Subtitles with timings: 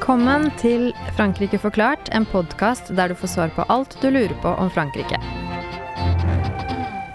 [0.00, 4.48] Velkommen til Frankrike forklart, en podkast der du får svar på alt du lurer på
[4.48, 5.18] om Frankrike.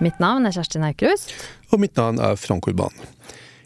[0.06, 1.34] Mitt navn er Kjersti Naukrust.
[1.74, 2.94] Og mitt navn er Frank Urban.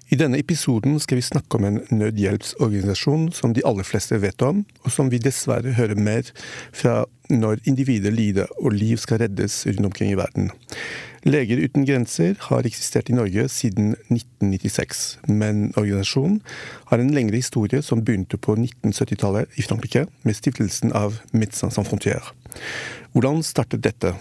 [0.08, 4.64] I denne episoden skal vi snakke om en nødhjelpsorganisasjon som de aller fleste vet om,
[4.88, 6.32] og som vi dessverre hører mer
[6.72, 10.48] fra når individer lider og liv skal reddes rundt omkring i verden.
[11.28, 16.40] Leger uten grenser har eksistert i Norge siden 1996, men organisasjonen
[16.92, 21.88] har en lengre historie som begynte på 1970-tallet i Frankrike, med stiftelsen av Médecins Sans
[21.88, 22.32] Frontières.
[23.12, 24.14] Hvordan startet dette?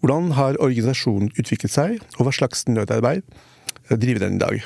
[0.00, 3.26] Hvordan har organisasjonen utviklet seg, og hva slags nødarbeid
[3.90, 4.62] driver den i dag?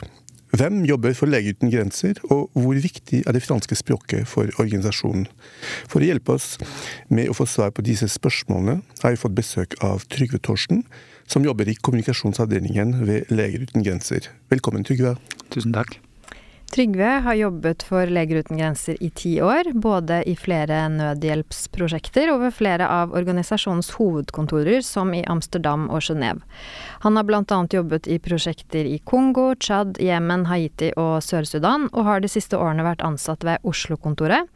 [0.54, 5.24] Hvem jobber for Leger uten grenser, og hvor viktig er det franske språket for organisasjonen?
[5.88, 6.52] For å hjelpe oss
[7.08, 10.84] med å få svar på disse spørsmålene, har vi fått besøk av Trygve Torsten,
[11.26, 14.30] som jobber i kommunikasjonsavdelingen ved Leger uten grenser.
[14.52, 15.16] Velkommen, Trygve.
[15.54, 15.98] Tusen takk.
[16.74, 22.40] Trygve har jobbet for Leger uten grenser i ti år, både i flere nødhjelpsprosjekter og
[22.42, 26.42] ved flere av organisasjonens hovedkontorer, som i Amsterdam og Genéve.
[27.04, 27.60] Han har bl.a.
[27.70, 32.88] jobbet i prosjekter i Kongo, Tsjad, Jemen, Haiti og Sør-Sudan, og har de siste årene
[32.88, 34.50] vært ansatt ved Oslo-kontoret.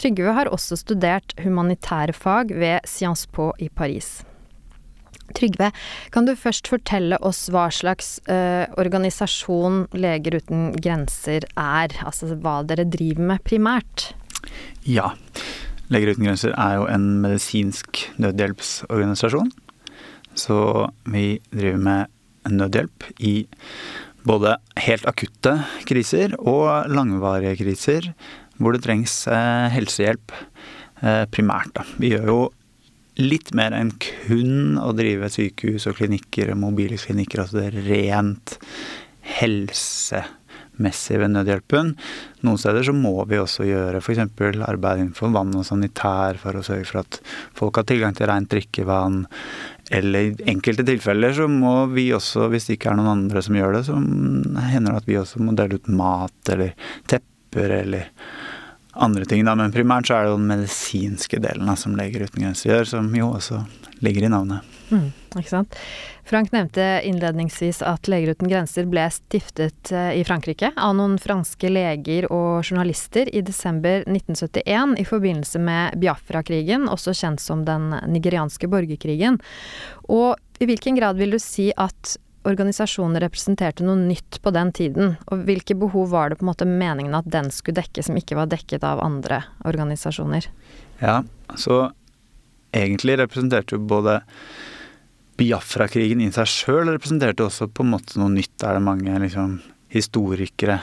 [0.00, 4.22] Trygve har også studert humanitære fag ved Sciences Po i Paris.
[5.36, 5.70] Trygve,
[6.14, 11.94] kan du først fortelle oss hva slags uh, organisasjon Leger uten grenser er?
[12.04, 14.10] Altså hva dere driver med primært?
[14.88, 15.12] Ja.
[15.92, 19.50] Leger uten grenser er jo en medisinsk nødhjelpsorganisasjon.
[20.38, 20.58] Så
[21.08, 23.34] vi driver med nødhjelp i
[24.28, 25.54] både helt akutte
[25.88, 28.12] kriser og langvarige kriser
[28.58, 31.72] hvor det trengs eh, helsehjelp eh, primært.
[31.76, 31.86] Da.
[32.02, 32.38] Vi gjør jo
[33.18, 38.58] litt mer enn kun å drive sykehus og klinikker, mobile klinikker, altså det rent
[39.28, 41.92] helsemessig ved nødhjelpen.
[42.46, 44.22] Noen steder så må vi også gjøre f.eks.
[44.68, 47.20] arbeid innenfor vann og sanitær for å sørge for at
[47.58, 49.24] folk har tilgang til rent drikkevann.
[49.98, 53.56] Eller i enkelte tilfeller så må vi også, hvis det ikke er noen andre som
[53.58, 56.70] gjør det, så hender det at vi også må dele ut mat eller
[57.10, 58.12] tepper eller
[58.98, 59.54] andre ting, da.
[59.58, 63.12] Men primært så er det den medisinske delen da, som Leger uten grenser gjør, som
[63.16, 63.62] jo også
[64.04, 64.74] ligger i navnet.
[64.88, 65.74] Mm, ikke sant.
[66.28, 71.70] Frank nevnte innledningsvis at Leger uten grenser ble stiftet eh, i Frankrike av noen franske
[71.72, 78.70] leger og journalister i desember 1971 i forbindelse med Biafra-krigen, også kjent som den nigerianske
[78.70, 79.40] borgerkrigen.
[80.08, 82.16] Og i hvilken grad vil du si at
[82.46, 85.16] organisasjonen representerte noe nytt på den tiden?
[85.28, 88.38] Og hvilke behov var det på en måte meningen at den skulle dekke, som ikke
[88.38, 90.48] var dekket av andre organisasjoner?
[91.02, 91.22] Ja,
[91.56, 91.88] så
[92.76, 94.20] egentlig representerte jo både
[95.38, 98.56] Biafra-krigen i seg sjøl representerte også på en måte noe nytt.
[98.66, 99.60] Er det mange liksom,
[99.92, 100.80] historikere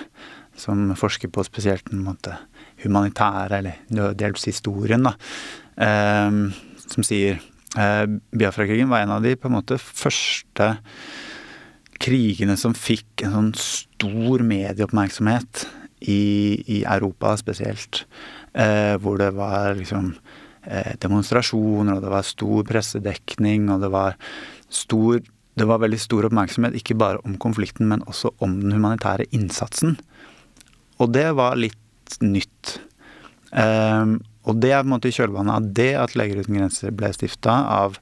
[0.56, 2.38] som forsker på spesielt den måte,
[2.84, 5.12] humanitære eller nødhjelpshistorien, da,
[5.84, 6.38] eh,
[6.86, 7.42] som sier
[7.76, 10.70] eh, Biafra-krigen var en av de på en måte første
[12.02, 15.66] krigene som fikk en sånn stor medieoppmerksomhet
[16.06, 18.04] i, i Europa spesielt.
[18.54, 20.14] Eh, hvor det var liksom
[20.64, 24.20] eh, demonstrasjoner, og det var stor pressedekning, og det var
[24.70, 25.24] stor
[25.56, 29.94] det var veldig stor oppmerksomhet ikke bare om konflikten, men også om den humanitære innsatsen.
[31.00, 32.74] Og det var litt nytt.
[33.56, 36.92] Eh, og det er på en måte i kjølvannet av det at Leger uten grenser
[36.96, 37.96] ble stifta av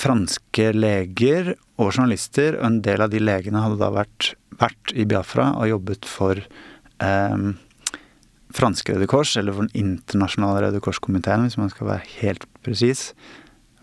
[0.00, 2.58] franske leger og journalister.
[2.58, 6.40] Og en del av de legene hadde da vært, vært i Biafra og jobbet for
[6.40, 7.44] eh,
[8.56, 13.10] franske Røde Kors, eller for Den internasjonale Røde Kors-komiteen, hvis man skal være helt presis.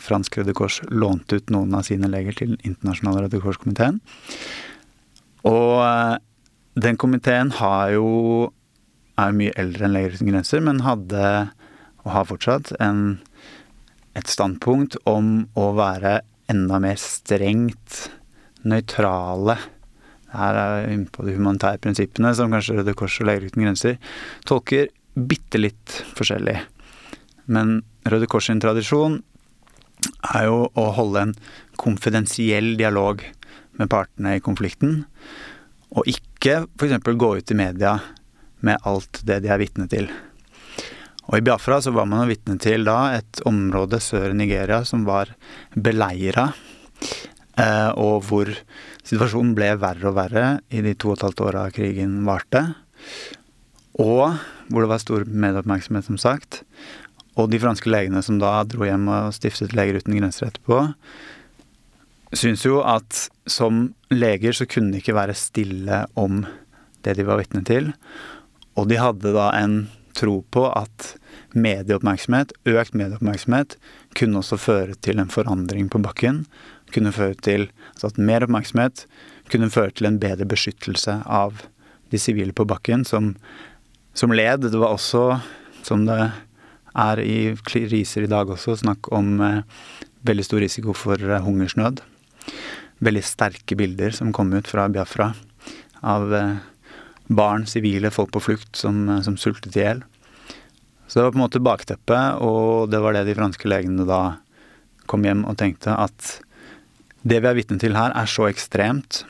[0.03, 4.01] Fransk Røde Kors lånte ut noen av sine leger til Den internasjonale Røde Kors-komiteen.
[5.47, 6.17] Og eh,
[6.77, 8.07] den komiteen har jo
[9.17, 11.23] er mye eldre enn Leger uten grenser, men hadde,
[12.03, 13.17] og har fortsatt, en
[14.17, 16.19] et standpunkt om å være
[16.51, 18.07] enda mer strengt
[18.67, 19.57] nøytrale.
[20.33, 23.63] Her er vi inne på de humanitære prinsippene, som kanskje Røde Kors og Leger uten
[23.63, 23.97] grenser
[24.47, 26.57] tolker bitte litt forskjellig.
[27.53, 29.21] Men Røde Kors sin tradisjon
[30.35, 31.35] er jo å holde en
[31.79, 33.23] konfidensiell dialog
[33.77, 35.03] med partene i konflikten,
[35.93, 36.97] og ikke f.eks.
[37.05, 37.97] gå ut i media
[38.65, 40.09] med alt det de er vitne til.
[41.27, 45.03] Og i Biafra så var man vitne til da et område sør i Nigeria som
[45.07, 45.33] var
[45.75, 46.49] beleira,
[47.59, 48.51] eh, og hvor
[49.07, 52.63] situasjonen ble verre og verre i de to og et halvt åra krigen varte.
[53.99, 54.37] Og
[54.67, 56.61] hvor det var stor medieoppmerksomhet, som sagt.
[57.37, 60.87] Og de franske legene som da dro hjem og stiftet Leger uten grenser etterpå,
[62.35, 66.41] syns jo at som leger så kunne de ikke være stille om
[67.05, 67.93] det de var vitne til.
[68.75, 69.85] Og de hadde da en
[70.17, 71.13] tro på at
[71.57, 73.77] medieoppmerksomhet, økt medieoppmerksomhet,
[74.17, 76.43] kunne også føre til en forandring på bakken.
[76.93, 79.05] Kunne føre til altså at mer oppmerksomhet
[79.51, 81.63] kunne føre til en bedre beskyttelse av
[82.11, 83.33] de sivile på bakken, som,
[84.17, 84.65] som led.
[84.67, 85.39] Det var også,
[85.87, 86.19] som det
[86.97, 89.61] er i kriser i dag også, snakk om eh,
[90.27, 92.01] veldig stor risiko for eh, hungersnød.
[93.03, 95.31] Veldig sterke bilder som kom ut fra Biafra
[96.01, 96.57] av eh,
[97.27, 100.03] barn, sivile, folk på flukt som, eh, som sultet i hjel.
[101.07, 104.37] Så det var på en måte bakteppet, og det var det de franske legene da
[105.07, 106.41] kom hjem og tenkte at
[107.27, 109.23] det vi er vitne til her, er så ekstremt.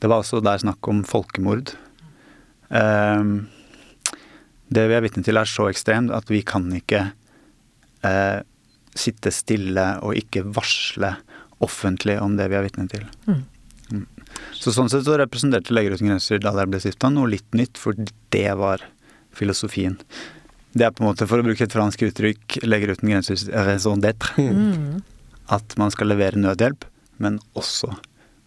[0.00, 1.74] Det var også der snakk om folkemord.
[2.68, 3.48] Um,
[4.72, 7.06] det vi er vitne til, er så ekstremt at vi kan ikke
[8.04, 8.40] uh,
[8.96, 11.14] sitte stille og ikke varsle
[11.64, 13.04] offentlig om det vi er vitne til.
[13.28, 13.42] Mm.
[14.54, 17.78] Så sånn sett så representerte Leger uten grenser da det ble stifta noe litt nytt,
[17.80, 17.96] for
[18.34, 18.84] det var
[19.34, 19.98] filosofien.
[20.74, 24.00] Det er på en måte, for å bruke et fransk uttrykk, Leger uten grenser raison
[24.00, 24.34] d'être.
[24.40, 25.02] Mm.
[25.54, 26.86] At man skal levere nødhjelp,
[27.22, 27.92] men også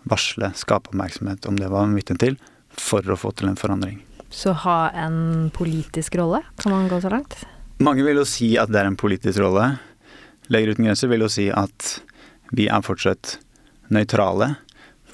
[0.08, 2.36] varsle, skape oppmerksomhet om det var vitne til,
[2.78, 4.02] for å få til en forandring.
[4.30, 7.38] Så ha en politisk rolle, kan man gå så langt?
[7.84, 9.78] Mange vil jo si at det er en politisk rolle.
[10.52, 12.00] Leger uten grenser vil jo si at
[12.56, 13.38] vi er fortsatt
[13.94, 14.56] nøytrale.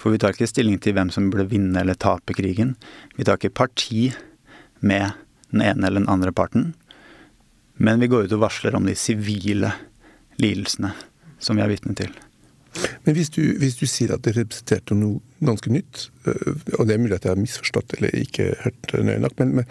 [0.03, 2.75] For vi tar ikke stilling til hvem som burde vinne eller tape krigen.
[3.15, 4.09] Vi tar ikke parti
[4.83, 5.15] med
[5.53, 6.73] den ene eller den andre parten.
[7.79, 9.71] Men vi går ut og varsler om de sivile
[10.43, 10.91] lidelsene
[11.39, 12.11] som vi er vitne til.
[13.05, 16.95] Men hvis du, hvis du, sier at det representerte noe ganske nytt, øh, og det
[16.95, 19.69] er mulig at jeg har misforstått eller ikke hørt nøye nok, men, men,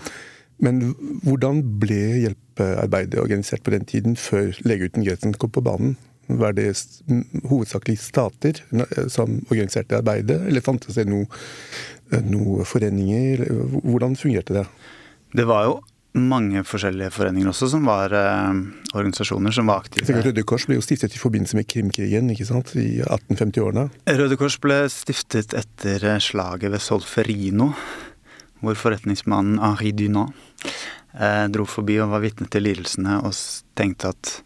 [0.62, 0.80] men,
[1.26, 5.96] hvordan ble hjelpearbeidet organisert på den tiden, før Lege uten grensen kom på banen?
[6.40, 6.68] Var det
[7.50, 8.62] hovedsakelig stater
[9.12, 11.28] som organiserte arbeidet, eller fantes det noen
[12.28, 13.46] noe foreninger?
[13.82, 14.66] Hvordan fungerte det?
[15.32, 15.80] Det var jo
[16.12, 18.58] mange forskjellige foreninger også, som var eh,
[18.92, 20.20] organisasjoner som var aktive.
[20.24, 23.86] Røde Kors ble jo stiftet i forbindelse med Krimkrigen ikke sant, i 1850-årene?
[24.20, 27.72] Røde Kors ble stiftet etter eh, slaget ved Solferino,
[28.62, 30.36] hvor forretningsmannen Henri Dunant
[31.16, 33.32] eh, dro forbi og var vitne til lidelsene og
[33.78, 34.36] tenkte at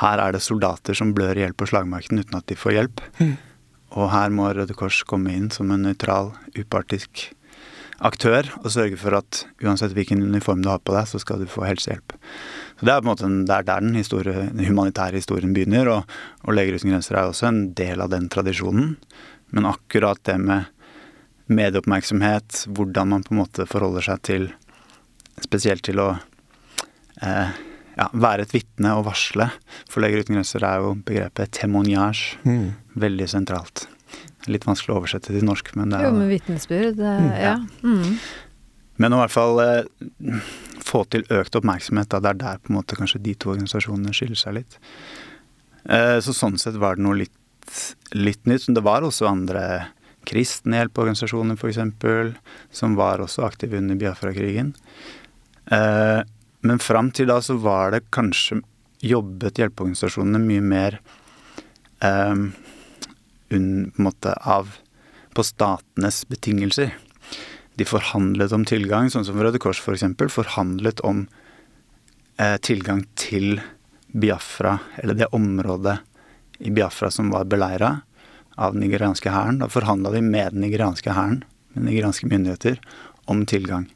[0.00, 3.02] her er det soldater som blør i hjel på slagmarken uten at de får hjelp.
[3.20, 3.34] Mm.
[3.96, 7.30] Og her må Røde Kors komme inn som en nøytral, upartisk
[8.04, 11.48] aktør og sørge for at uansett hvilken uniform du har på deg, så skal du
[11.48, 12.12] få helsehjelp.
[12.76, 15.88] Så Det er på en måte det er der den, historie, den humanitære historien begynner,
[15.88, 18.96] og, og Leger uten grenser er også en del av den tradisjonen.
[19.56, 20.68] Men akkurat det med
[21.46, 24.48] medieoppmerksomhet, hvordan man på en måte forholder seg til
[25.36, 26.14] Spesielt til å
[27.20, 27.50] eh,
[27.96, 29.48] ja, være et vitne og varsle.
[29.90, 32.66] For Leger uten grenser er jo begrepet témoignage mm.
[33.00, 33.86] veldig sentralt.
[34.50, 37.56] Litt vanskelig å oversette til norsk, men det er Jo, med vitnesbyrd, mm, ja.
[37.82, 38.18] Mm.
[39.02, 40.44] Men å i hvert fall eh,
[40.86, 42.22] få til økt oppmerksomhet, da.
[42.22, 44.78] Det er der på en måte kanskje de to organisasjonene skiller seg litt.
[45.88, 47.34] Eh, så sånn sett var det noe litt,
[48.14, 48.68] litt nytt.
[48.68, 49.66] Men det var også andre
[50.26, 52.38] kristne hjelpeorganisasjoner, f.eks.,
[52.74, 54.72] som var også aktive under Biafra-krigen.
[55.74, 56.22] Eh,
[56.66, 58.60] men fram til da så var det kanskje
[59.04, 60.98] jobbet hjelpeorganisasjonene mye mer
[62.04, 62.34] eh,
[63.54, 64.76] un, på måte av
[65.36, 66.94] på statenes betingelser.
[67.76, 70.06] De forhandlet om tilgang, sånn som Røde Kors f.eks.
[70.16, 71.26] For forhandlet om
[72.40, 73.60] eh, tilgang til
[74.16, 75.98] Biafra, eller det området
[76.64, 77.98] i Biafra som var beleira
[78.56, 79.60] av den nigerianske hæren.
[79.60, 81.42] Da forhandla de med den nigerianske hæren,
[81.74, 82.80] med nigerianske myndigheter,
[83.28, 83.90] om tilgang.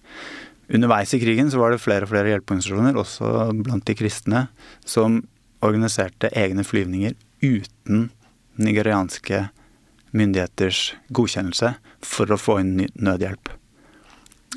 [0.71, 4.45] Underveis i krigen så var det flere og flere hjelpeorganisasjoner, også blant de kristne,
[4.87, 5.23] som
[5.67, 8.09] organiserte egne flyvninger uten
[8.61, 9.49] nigerianske
[10.17, 11.75] myndigheters godkjennelse
[12.07, 13.51] for å få inn nødhjelp.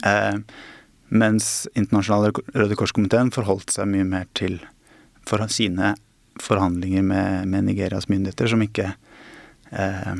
[0.05, 0.38] Eh,
[1.13, 4.60] mens Internasjonale Røde Kors-komiteen forholdt seg mye mer til
[5.27, 5.93] for sine
[6.41, 8.89] forhandlinger med, med, Nigerias myndigheter, som ikke
[9.72, 10.15] eh,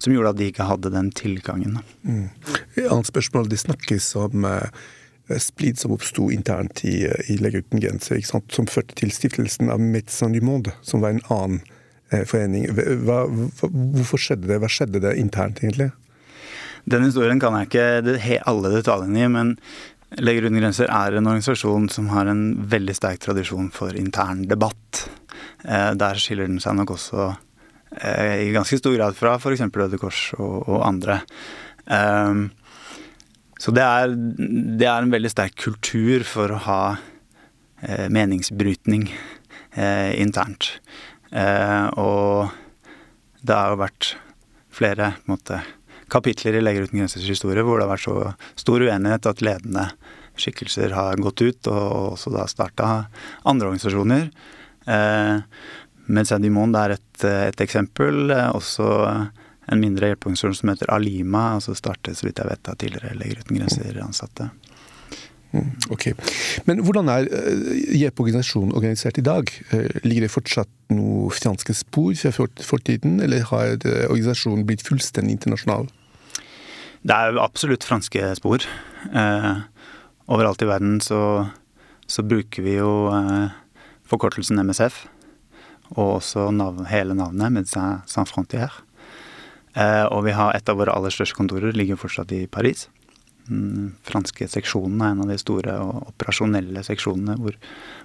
[0.00, 1.80] Som gjorde at de ikke hadde den tilgangen.
[2.02, 2.30] Mm.
[2.74, 3.50] Et annet spørsmål.
[3.52, 4.70] Det snakkes om eh,
[5.36, 10.32] splid som oppsto internt i, i Leger uten grenser, som førte til stiftelsen av Médecins
[10.32, 11.60] du Monde, som var en annen
[12.10, 12.66] Eh, forening.
[13.06, 14.58] Hva, hvorfor skjedde det?
[14.62, 15.90] Hva skjedde det internt, egentlig?
[16.90, 19.56] Den historien kan jeg ikke alle detaljene i, men
[20.18, 22.42] Leger uten grenser er en organisasjon som har en
[22.72, 25.04] veldig sterk tradisjon for intern debatt.
[25.62, 27.38] Eh, der skiller den seg nok også eh,
[27.90, 29.64] i ganske stor grad fra f.eks.
[29.74, 31.20] Røde Kors og, og andre.
[31.90, 32.44] Um,
[33.60, 34.14] så det er,
[34.80, 36.82] det er, en veldig sterk kultur for å ha
[37.84, 40.78] eh, meningsbrytning eh, internt.
[41.28, 42.48] Eh, og
[43.44, 44.14] det har jo vært
[44.72, 45.60] flere måte,
[46.10, 49.84] kapitler i Leger uten grensers historie hvor det har vært så stor uenighet at ledende
[50.40, 52.88] skikkelser har gått ut, og også da starta
[53.44, 54.30] andre organisasjoner.
[56.08, 58.32] Eh, du er et, et eksempel.
[58.54, 58.86] Også
[59.70, 63.14] en mindre hjelpeorganisasjon som heter Alima, og så startet så vidt jeg vet av tidligere
[63.18, 64.50] Leger uten grenser-ansatte.
[65.50, 66.12] Mm, ok.
[66.66, 67.26] Men hvordan er
[67.90, 69.50] JEP-organisasjonen organisert i dag?
[70.06, 75.90] Ligger det fortsatt noen franske spor fra fortiden, eller har organisasjonen blitt fullstendig internasjonal?
[77.00, 78.64] Det er absolutt franske spor.
[79.16, 79.54] Eh,
[80.30, 81.48] overalt i verden så,
[82.06, 83.56] så bruker vi jo eh,
[84.10, 85.06] forkortelsen MSF.
[85.96, 88.82] Og også navn, hele navnet, Médecins Sans Frontières.
[89.74, 92.88] Eh, og vi har et av våre aller største kontorer ligger fortsatt i Paris.
[93.50, 97.56] Den franske seksjonen er en av de store og operasjonelle seksjonene hvor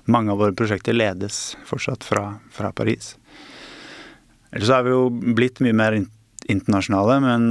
[0.09, 3.13] mange av våre prosjekter ledes fortsatt fra, fra Paris.
[4.55, 5.97] Ellers er vi jo blitt mye mer
[6.49, 7.49] internasjonale, men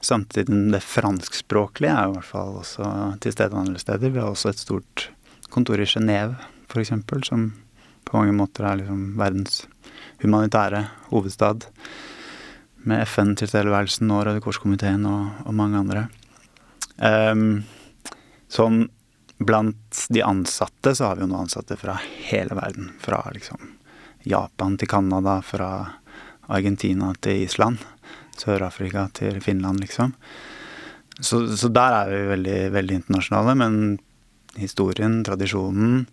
[0.00, 2.88] Samtidig det franskspråklige er jo i hvert fall også
[3.22, 4.12] til stede andre steder.
[4.14, 5.08] Vi har også et stort
[5.50, 6.36] kontor i Genéve,
[6.70, 6.92] f.eks.,
[7.26, 7.48] som
[8.08, 9.62] på mange måter er liksom verdens
[10.22, 11.68] humanitære hovedstad.
[12.88, 16.06] Med FN-tilstedeværelsen og Røde Kors-komiteen og, og, mange andre.
[16.96, 17.64] Um,
[18.48, 18.86] sånn
[19.38, 21.98] blant de ansatte så har vi jo nå ansatte fra
[22.30, 22.90] hele verden.
[23.02, 23.74] Fra liksom
[24.28, 25.70] Japan til Canada, fra
[26.48, 27.82] Argentina til Island.
[28.38, 30.14] Sør-Afrika til Finland, liksom.
[31.20, 33.54] Så, så, der er vi veldig, veldig internasjonale.
[33.58, 33.78] Men
[34.58, 36.06] historien, tradisjonen,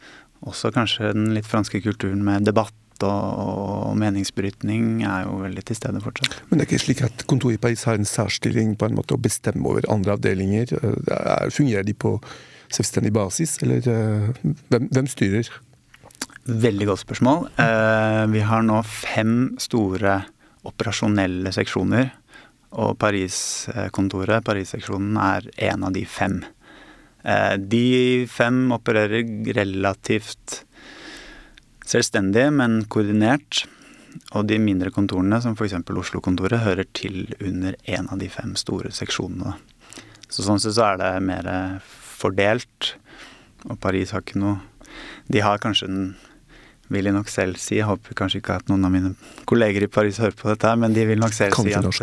[0.45, 2.73] også kanskje den litt franske kulturen med debatt
[3.03, 6.37] og, meningsbrytning er jo veldig til stede fortsatt.
[6.49, 9.17] Men det er ikke slik at kontoret i Paris har en særstilling på en måte
[9.17, 10.71] å bestemme over andre avdelinger?
[11.51, 12.15] Fungerer de på
[12.71, 14.29] selvstendig basis, eller eh,
[14.71, 15.51] hvem, hvem styrer?
[16.45, 17.47] Veldig godt spørsmål.
[17.61, 20.21] Eh, vi har nå fem store
[20.65, 22.11] operasjonelle seksjoner.
[22.75, 26.41] Og Paris-kontoret, Paris-seksjonen, er en av de fem.
[27.25, 27.85] Eh, de
[28.29, 29.25] fem opererer
[29.57, 30.61] relativt
[31.85, 33.65] selvstendig, men koordinert.
[34.37, 35.75] Og de mindre kontorene, som f.eks.
[35.89, 39.57] Oslo-kontoret, hører til under en av de fem store seksjonene.
[40.29, 41.49] Så sånn sett så er det mer
[41.89, 42.95] fordelt.
[43.65, 44.61] Og Paris har ikke noe
[45.27, 46.09] De har kanskje den
[46.93, 47.79] vil jeg nok selv si.
[47.79, 49.13] Jeg håper kanskje ikke at noen av mine
[49.49, 52.01] kolleger i Paris hører på dette, men de vil nok selv si at,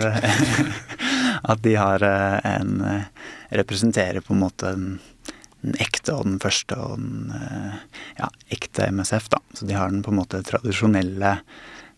[1.52, 3.08] at de har eh, en eh,
[3.52, 4.94] Representerer på en måte den,
[5.62, 7.76] den ekte og den første og den eh,
[8.18, 9.38] ja, ekte MSF, da.
[9.54, 11.38] Så de har den på en måte tradisjonelle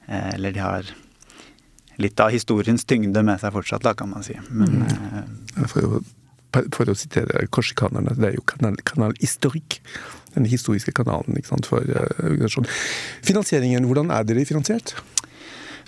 [0.05, 0.89] Eller de har
[1.97, 4.35] litt av historiens tyngde med seg fortsatt, da, kan man si.
[4.51, 5.65] Men mm.
[5.71, 6.01] for, å,
[6.75, 9.79] for, å, sitere korsikanerne, det er jo kanal, kanalhistorikk
[10.35, 12.69] den historiske kanalen ikke sant, for organisasjonen.
[13.25, 14.93] Finansieringen, hvordan er dere finansiert?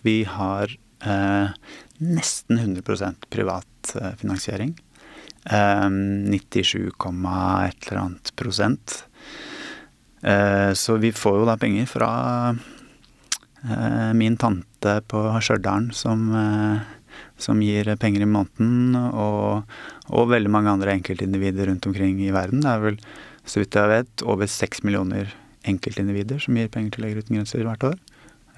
[0.06, 0.73] Vi har
[1.04, 1.52] eh,
[2.00, 4.76] nesten 100% privat finansiering.
[5.46, 9.04] 97, et eller annet prosent.
[10.74, 12.08] så vi får jo da penger fra
[14.18, 16.24] min tante på Stjørdal som,
[17.38, 19.70] som gir penger i måneden, og,
[20.10, 22.64] og veldig mange andre enkeltindivider rundt omkring i verden.
[22.64, 22.98] Det er vel
[23.46, 25.30] så vidt jeg vet, over seks millioner
[25.66, 28.00] enkeltindivider som gir penger til Leger uten grenser hvert år.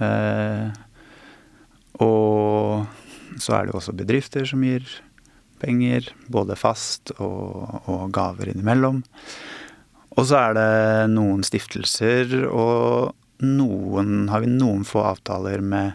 [0.04, 0.68] Eh,
[2.04, 2.86] og
[3.42, 4.86] så er det jo også bedrifter som gir
[5.60, 9.02] penger, både fast og, og gaver innimellom.
[10.18, 10.70] Og så er det
[11.14, 15.92] noen stiftelser, og noen har vi noen få avtaler med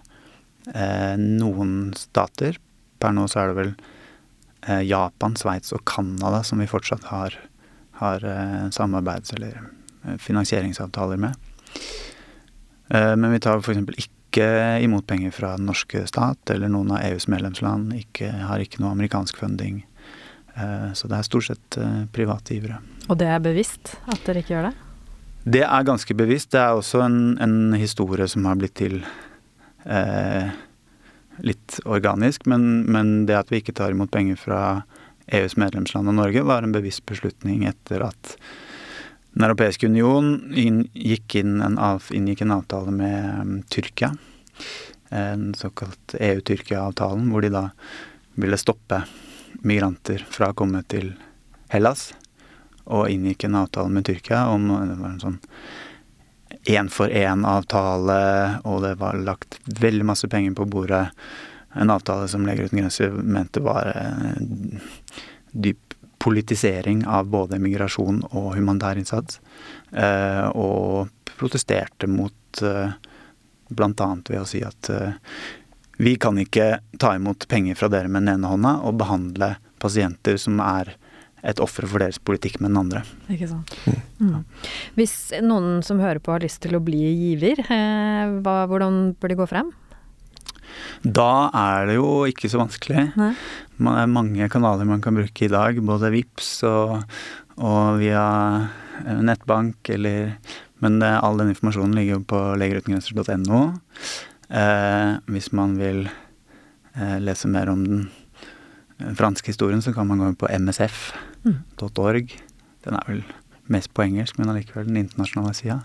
[0.71, 2.59] eh, noen stater.
[3.03, 7.35] Per nå så er det vel eh, Japan, Sveits og Canada som vi fortsatt har
[7.93, 9.61] har eh, samarbeids- eller
[10.05, 11.35] eh, finansieringsavtaler med.
[12.89, 13.77] Eh, men vi tar f.eks.
[13.77, 14.11] ikke
[14.41, 17.93] imot penger fra den norske stat eller noen av EUs medlemsland.
[17.97, 19.83] Ikke, har ikke noe amerikansk funding.
[20.93, 21.77] Så det er stort sett
[22.13, 22.79] private givere.
[23.09, 24.73] Og det er bevisst at dere ikke gjør det?
[25.43, 26.53] Det er ganske bevisst.
[26.55, 29.01] Det er også en, en historie som har blitt til
[29.83, 30.51] eh,
[31.43, 32.47] litt organisk.
[32.47, 34.61] Men, men, det at vi ikke tar imot penger fra
[35.27, 38.37] EUs medlemsland og Norge, var en bevisst beslutning etter at
[39.33, 44.11] Den europeiske union inngikk, inn en, av, inngikk en avtale med um, Tyrkia.
[45.09, 47.63] En såkalt EU-Tyrkia-avtalen, hvor de da
[48.37, 49.03] ville stoppe
[49.65, 51.15] migranter fra å komme til
[51.73, 52.11] Hellas.
[52.85, 55.41] Og inngikk en avtale med Tyrkia om det var en sånn
[56.69, 58.19] én-for-én-avtale,
[58.69, 61.07] og det var lagt veldig masse penger på bordet
[61.73, 64.79] en avtale som Leger uten grenser mente var en
[65.51, 65.92] dyp
[66.23, 69.41] politisering av både migrasjon og humanitær innsats.
[69.91, 72.95] Eh, og protesterte mot eh,
[73.73, 74.09] bl.a.
[74.29, 75.17] ved å si at eh,
[75.99, 80.39] vi kan ikke ta imot penger fra dere med den ene hånda og behandle pasienter
[80.41, 80.95] som er
[81.43, 83.01] et offer for deres politikk med den andre.
[83.33, 83.73] Ikke sant.
[84.23, 84.45] Mm.
[84.95, 89.33] Hvis noen som hører på har lyst til å bli giver, eh, hva, hvordan bør
[89.33, 89.73] de gå frem?
[91.03, 93.07] Da er det jo ikke så vanskelig.
[93.19, 93.31] Nei.
[93.77, 96.99] Det er mange kanaler man kan bruke i dag, både VIPS og,
[97.57, 98.27] og via
[99.05, 100.37] eh, nettbank eller
[100.83, 103.59] Men det, all den informasjonen ligger jo på legerutengrenser.no
[104.53, 108.01] Eh, hvis man vil eh, lese mer om den
[108.99, 112.35] eh, franske historien, så kan man gå på msf.org.
[112.85, 113.23] Den er vel
[113.73, 115.79] mest på engelsk, men allikevel den internasjonale sida.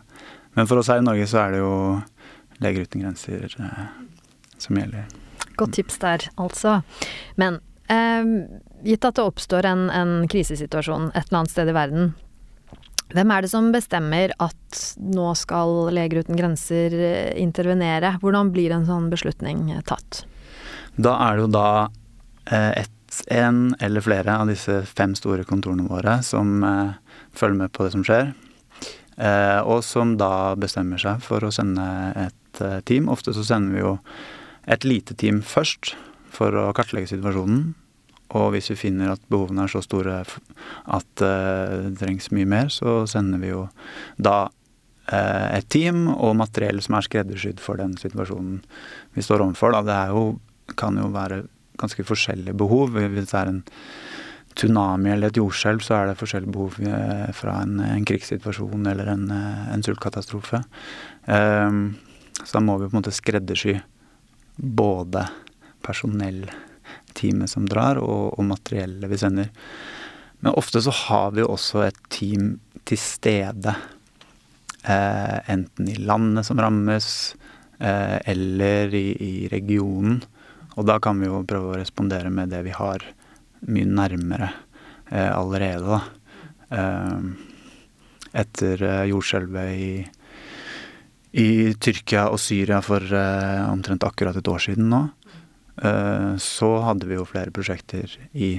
[0.56, 1.74] Men for oss her i Norge så er det jo
[2.58, 3.82] Leger uten grenser eh,
[4.62, 5.08] som gjelder.
[5.58, 6.80] Godt tips der, altså.
[7.40, 7.60] Men
[7.90, 8.30] eh,
[8.86, 12.12] gitt at det oppstår en, en krisesituasjon et eller annet sted i verden,
[13.14, 18.16] hvem er det som bestemmer at nå skal Leger uten grenser eh, intervenere?
[18.20, 20.26] Hvordan blir en sånn beslutning eh, tatt?
[21.00, 21.70] Da er det jo da
[22.52, 26.60] eh, ett, en eller flere av disse fem store kontorene våre som
[27.32, 28.34] følger med på det som skjer.
[29.16, 31.86] Eh, og som da bestemmer seg for å sende
[32.28, 33.08] et team.
[33.08, 33.94] Ofte så sender vi jo
[34.68, 35.94] et lite team først
[36.34, 37.72] for å kartlegge situasjonen.
[38.36, 43.00] Og hvis vi finner at behovene er så store at det trengs mye mer, så
[43.08, 43.64] sender vi jo
[44.20, 44.50] da
[45.08, 48.60] et team og materiell som er skreddersydd for den situasjonen
[49.16, 49.72] vi står overfor.
[49.72, 49.80] Da.
[49.86, 50.24] Det jo,
[50.76, 51.46] kan jo være
[51.80, 52.98] ganske forskjellige behov.
[52.98, 53.62] Hvis det er en
[54.58, 56.76] tsunami eller et jordskjelv, så er det forskjellige behov
[57.38, 60.60] fra en, en krigssituasjon eller en, en sultkatastrofe.
[61.24, 61.96] Um,
[62.42, 63.78] så da må vi på en måte skreddersy
[64.58, 65.24] både
[65.86, 69.52] personellteamet som drar, og, og materiellet vi sender.
[70.40, 73.74] Men ofte så har vi jo også et team til stede.
[74.82, 77.36] Eh, enten i landet som rammes,
[77.78, 80.22] eh, eller i, i, regionen.
[80.78, 83.02] Og da kan vi jo prøve å respondere med det vi har
[83.66, 84.52] mye nærmere
[85.10, 86.04] eh, allerede, da.
[88.38, 89.92] etter jordskjelvet i,
[91.32, 93.04] i Tyrkia og Syria for
[93.68, 95.02] omtrent akkurat et år siden nå,
[96.42, 98.56] så hadde vi jo flere prosjekter i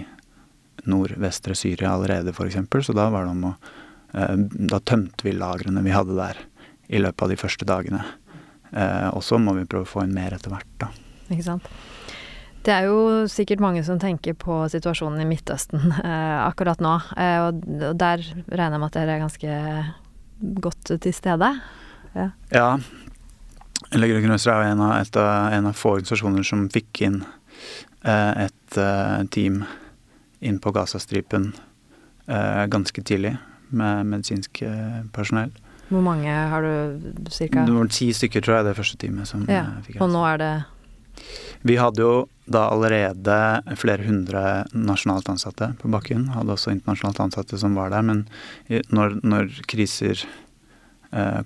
[0.88, 2.60] nordvestre Syria allerede, f.eks.
[2.86, 3.54] Så da var det om å
[4.70, 6.40] Da tømte vi lagrene vi hadde der
[6.88, 8.00] i løpet av de første dagene.
[9.12, 10.94] Og så må vi prøve å få inn mer etter hvert, da.
[11.30, 11.68] Ikke sant.
[12.66, 16.96] Det er jo sikkert mange som tenker på situasjonen i Midtøsten eh, akkurat nå.
[17.16, 17.62] Eh, og,
[17.98, 19.60] der regner jeg med at dere er ganske
[20.66, 21.54] godt til stede?
[22.16, 22.30] Ja.
[22.54, 22.70] ja.
[23.96, 27.22] Leger uten grenser er jo en av, et, en av få organisasjoner som fikk inn
[28.04, 28.80] eh, et
[29.34, 29.64] team
[30.40, 31.52] inn på Gazastripen
[32.70, 33.32] ganske tidlig
[33.74, 34.62] med medisinsk
[35.16, 35.50] personell.
[35.90, 37.64] Hvor mange har du cirka?
[37.66, 39.64] Det var ti stykker, tror jeg, det første teamet som ja.
[39.88, 40.52] fikk Og nå er det
[41.62, 43.38] vi hadde jo da allerede
[43.78, 46.30] flere hundre nasjonalt ansatte på bakken.
[46.34, 48.06] Hadde også internasjonalt ansatte som var der.
[48.06, 48.24] Men
[48.94, 50.38] når, når kriser, eh,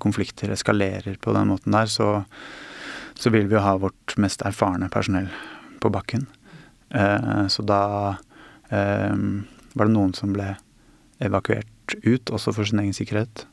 [0.04, 2.08] konflikter, eskalerer på den måten der, så,
[3.16, 5.30] så vil vi jo ha vårt mest erfarne personell
[5.80, 6.26] på bakken.
[6.94, 7.84] Eh, så da
[8.70, 9.16] eh,
[9.74, 10.54] var det noen som ble
[11.24, 13.46] evakuert ut, også for sin egen sikkerhet.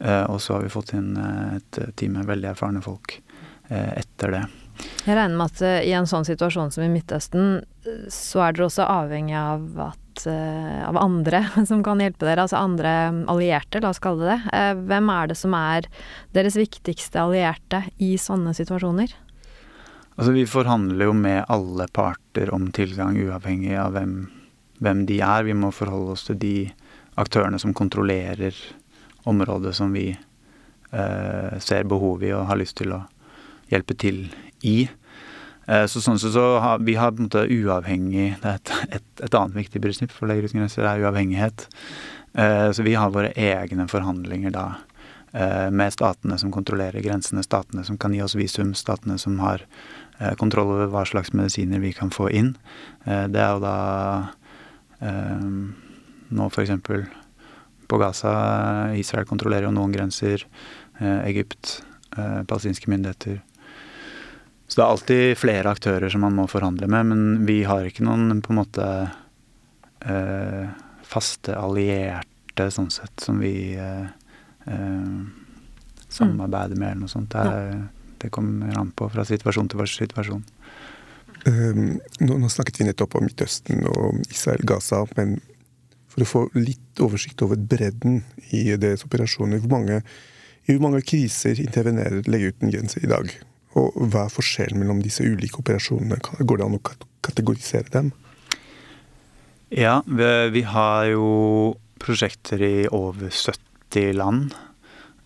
[0.00, 3.18] Eh, og så har vi fått inn eh, et team med veldig erfarne folk
[3.68, 4.44] eh, etter det.
[5.04, 7.58] Jeg regner med at i en sånn situasjon som i Midtøsten,
[8.08, 12.60] så er dere også avhengig av at uh, av andre som kan hjelpe dere, altså
[12.60, 12.92] andre
[13.30, 14.54] allierte, la oss kalle det det.
[14.54, 15.88] Uh, hvem er det som er
[16.36, 19.14] deres viktigste allierte i sånne situasjoner?
[20.16, 24.16] Altså vi forhandler jo med alle parter om tilgang, uavhengig av hvem,
[24.82, 25.46] hvem de er.
[25.46, 26.56] Vi må forholde oss til de
[27.20, 28.56] aktørene som kontrollerer
[29.28, 30.10] området som vi
[30.90, 33.04] ser behov i og har lyst til å
[33.70, 34.24] hjelpe til
[34.66, 34.88] i.
[35.70, 38.72] Eh, så sånn så, så har, Vi har på en måte uavhengig Det er et,
[38.98, 41.66] et, et annet viktig prinsipp for Leger uten grenser, er uavhengighet.
[42.34, 44.66] Eh, så vi har våre egne forhandlinger da
[45.32, 49.66] eh, med statene som kontrollerer grensene, statene som kan gi oss visum, statene som har
[50.36, 52.50] kontroll over hva slags medisiner vi kan få inn.
[53.06, 53.76] Det er jo da
[56.28, 56.74] nå f.eks.
[57.88, 58.32] på Gaza.
[59.00, 60.44] Israel kontrollerer jo noen grenser.
[61.00, 61.78] Egypt,
[62.12, 63.40] palestinske myndigheter
[64.70, 68.04] så det er alltid flere aktører som man må forhandle med, men vi har ikke
[68.06, 68.84] noen på en måte
[70.06, 70.68] eh,
[71.10, 74.06] faste allierte sånn sett som vi eh,
[74.70, 75.08] eh,
[76.06, 77.34] samarbeider med eller noe sånt.
[77.34, 77.82] Det, er,
[78.22, 80.46] det, kommer an på fra situasjon til situasjon.
[81.48, 85.40] Um, nå, nå, snakket vi nettopp om Midtøsten og Israel-Gaza, men
[86.14, 88.20] for å få litt oversikt over bredden
[88.54, 90.02] i deres operasjoner, hvor mange,
[90.68, 93.40] i hvor mange kriser intervenerer Legeuten grenser i dag?
[93.78, 96.18] Og hva er forskjellen mellom disse ulike operasjonene?
[96.42, 96.82] Går det an å
[97.22, 98.10] kategorisere dem?
[99.70, 104.56] Ja, vi, har jo prosjekter i over 70 land.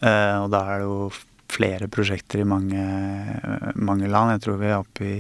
[0.05, 0.99] Eh, og da er det jo
[1.55, 2.85] flere prosjekter i mange,
[3.81, 4.35] mange land.
[4.35, 5.17] Jeg tror vi er oppe i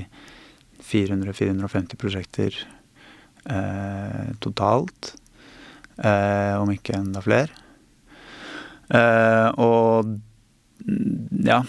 [0.85, 2.61] 400-450 prosjekter
[3.49, 5.15] eh, totalt.
[5.97, 7.49] Eh, om ikke enda flere.
[8.93, 10.13] Eh, og
[11.41, 11.63] ja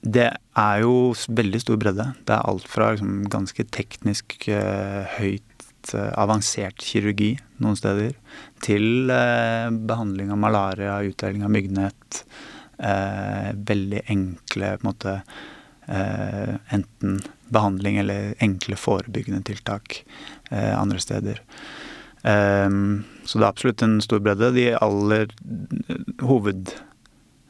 [0.00, 2.06] Det er jo veldig stor bredde.
[2.24, 8.14] Det er alt fra liksom, ganske teknisk eh, høyt eh, avansert kirurgi noen steder,
[8.64, 12.24] til eh, behandling av malaria, utdeling av myggnett.
[13.68, 15.12] veldig enkle på en måte
[16.72, 17.18] enten
[17.52, 19.98] behandling eller enkle forebyggende tiltak
[20.48, 21.42] andre steder.
[22.22, 24.52] Um, så det er absolutt en stor bredde.
[24.56, 25.28] De aller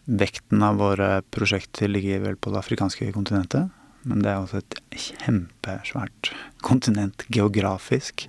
[0.06, 3.70] hovedvekten av våre prosjekter ligger vel på det afrikanske kontinentet.
[4.02, 6.32] Men det er også et kjempesvært
[6.62, 8.28] kontinent geografisk,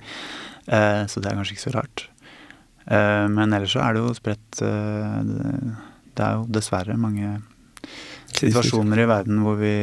[0.67, 2.07] uh, så det er kanskje ikke så rart.
[2.85, 5.21] Uh, men ellers så er det jo spredt uh,
[6.17, 7.37] Det er jo dessverre mange
[8.33, 9.75] situasjoner i verden hvor, vi,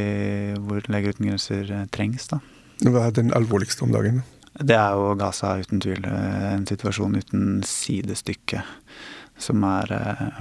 [0.58, 2.40] hvor Leger uten grenser trengs, da.
[2.84, 4.20] Hva er den alvorligste om dagen?
[4.58, 6.04] Det er jo Gaza uten tvil.
[6.04, 8.62] Eh, en situasjon uten sidestykke.
[9.38, 10.40] Som er eh,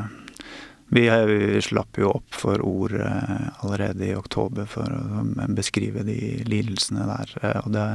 [0.89, 5.25] vi, vi, slapp jo opp for ord eh, allerede i oktober for å
[5.57, 7.33] beskrive de lidelsene der.
[7.65, 7.87] Og det,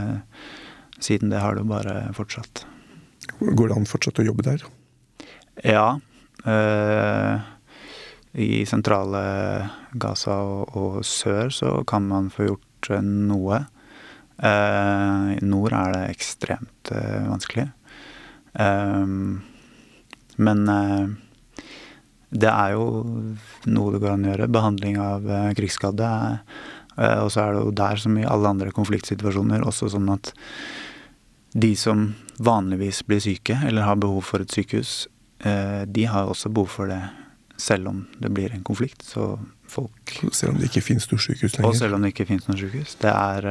[1.01, 2.67] siden det har det bare fortsatt.
[3.41, 4.65] Går det an fortsatt å jobbe der?
[5.65, 5.87] Ja.
[6.45, 7.41] Øh,
[8.33, 9.23] I sentrale
[9.93, 13.65] Gaza og, og, sør så kan man få gjort noe.
[14.43, 17.69] Uh, I nord er det ekstremt uh, vanskelig.
[18.59, 19.45] Um,
[20.43, 20.65] men
[22.33, 22.85] det er jo
[23.69, 24.51] noe det går an å gjøre.
[24.53, 25.27] Behandling av
[25.59, 26.11] krigsskadde.
[26.97, 30.33] og så er det jo der, som i alle andre konfliktsituasjoner, også sånn at
[31.53, 35.07] de som vanligvis blir syke eller har behov for et sykehus,
[35.43, 37.03] de har også behov for det
[37.61, 39.05] selv om det blir en konflikt.
[39.05, 39.37] Så
[39.69, 41.69] folk Selv om det ikke finnes noe sykehus lenger?
[41.69, 42.97] Og selv om det ikke finnes noe sykehus.
[43.03, 43.49] Det er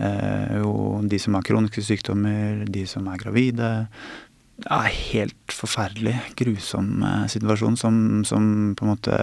[0.00, 3.70] Eh, jo de som har kroniske sykdommer, de som er gravide.
[4.68, 7.96] Er helt forferdelig, grusom eh, situasjon som,
[8.28, 9.16] som på en måte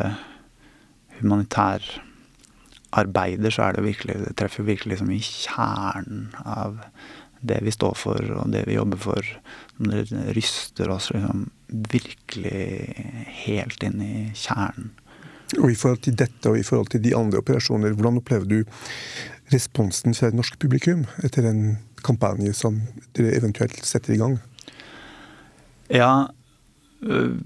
[1.19, 1.83] humanitær
[2.97, 6.79] arbeider, så er det virkelig Det treffer virkelig liksom i kjernen av
[7.45, 9.33] det vi står for og det vi jobber for.
[9.77, 12.63] Det ryster oss liksom virkelig
[13.45, 14.95] helt inn i kjernen.
[15.61, 18.57] Og I forhold til dette og i forhold til de andre operasjoner, hvordan opplever du
[19.53, 22.81] responsen fra et norsk publikum etter en kampanje som
[23.15, 24.39] dere eventuelt setter i gang?
[25.93, 26.27] Ja,
[27.01, 27.37] øh,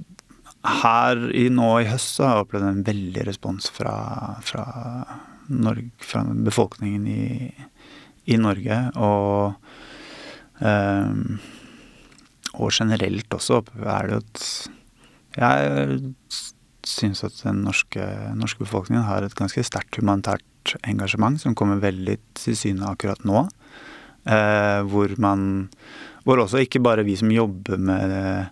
[0.62, 3.95] her i nå i høst så har jeg opplevd en veldig respons fra,
[4.45, 4.65] fra,
[5.51, 7.49] Norge, fra befolkningen i,
[8.30, 8.77] i, Norge.
[9.01, 9.58] Og,
[10.62, 11.39] um,
[12.54, 14.45] og generelt også er det jo et
[15.32, 15.99] Jeg
[16.86, 22.17] syns at den norske, norske befolkningen har et ganske sterkt humanitært engasjement som kommer veldig
[22.38, 23.47] til syne akkurat nå.
[24.21, 25.67] Uh, hvor man
[26.26, 28.50] Hvor også ikke bare vi som jobber med,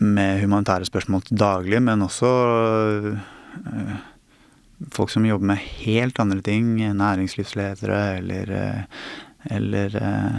[0.00, 2.30] med humanitære spørsmål til daglig, men også
[3.12, 3.96] eh,
[4.92, 6.76] folk som jobber med helt andre ting.
[6.96, 9.02] Næringslivsledere eller, eh,
[9.58, 10.38] eller eh,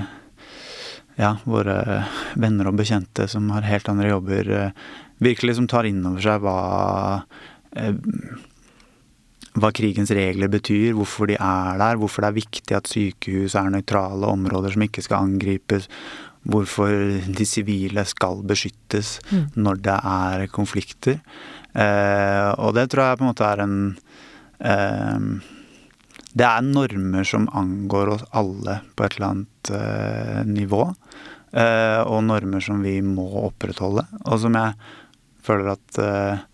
[1.22, 2.04] ja, våre
[2.36, 4.54] venner og bekjente som har helt andre jobber.
[5.22, 6.58] Virkelig som tar inn over seg hva
[9.58, 13.72] hva krigens regler betyr, hvorfor de er der, hvorfor det er viktig at sykehus er
[13.74, 15.88] nøytrale områder som ikke skal angripes,
[16.48, 16.92] hvorfor
[17.26, 19.46] de sivile skal beskyttes mm.
[19.58, 21.18] når det er konflikter.
[21.74, 23.78] Eh, og det tror jeg på en måte er en
[24.66, 25.26] eh,
[26.38, 30.84] Det er normer som angår oss alle på et eller annet eh, nivå.
[31.52, 34.76] Eh, og normer som vi må opprettholde, og som jeg
[35.48, 36.46] føler at eh,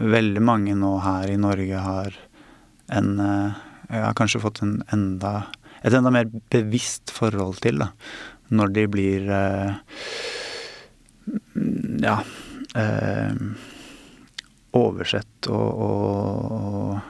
[0.00, 2.18] veldig mange nå her i Norge har
[2.90, 3.58] en eh,
[3.90, 5.32] Jeg har kanskje fått en enda,
[5.82, 7.90] et enda mer bevisst forhold til, da.
[8.54, 9.72] Når de blir eh,
[12.02, 12.20] Ja
[12.78, 13.34] eh,
[14.78, 17.00] oversett og, og,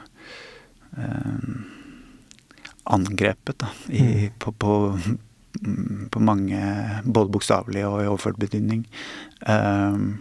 [0.96, 1.00] og
[2.90, 4.38] angrepet, da, i, mm.
[4.38, 5.00] på, på,
[6.10, 6.58] på, mange
[7.04, 8.86] Både bokstavelig og i overført betydning.
[9.44, 10.18] Um,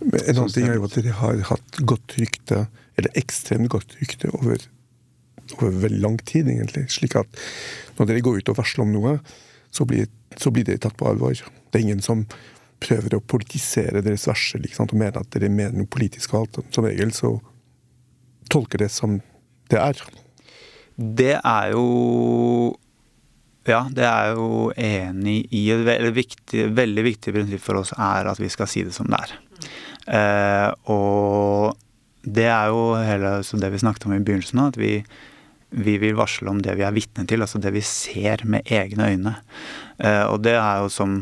[0.00, 4.32] en annen ting er jo at dere har hatt godt rykte, eller ekstremt godt rykte,
[4.40, 4.62] over
[5.58, 6.86] over veldig lang tid, egentlig.
[6.92, 7.42] Slik at
[7.98, 9.18] når dere går ut og varsler om noe,
[9.74, 10.08] så blir,
[10.40, 11.34] så blir dere tatt på alvor.
[11.34, 12.24] Det er ingen som
[12.80, 16.60] prøver å politisere deres varsel og mener at dere mener noe politisk og alt.
[16.74, 17.34] Som regel så
[18.50, 19.20] tolker det som
[19.70, 20.00] det er.
[20.96, 22.76] Det er jo
[23.68, 25.66] ja, det er jo enig i.
[25.70, 29.08] Et veldig viktig, veldig viktig prinsipp for oss er at vi skal si det som
[29.10, 29.34] det er.
[30.10, 31.76] Eh, og
[32.24, 34.98] det er jo hele det vi snakket om i begynnelsen, at vi,
[35.70, 39.10] vi vil varsle om det vi er vitne til, altså det vi ser med egne
[39.12, 39.34] øyne.
[39.98, 41.20] Eh, og det er jo som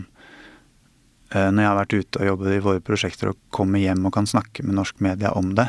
[1.35, 4.15] eh, når jeg har vært ute og jobbet i våre prosjekter og kommer hjem og
[4.17, 5.69] kan snakke med norsk media om det,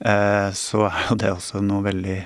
[0.00, 2.22] eh, så er jo det også noe veldig